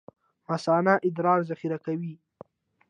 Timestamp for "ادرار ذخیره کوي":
1.07-2.13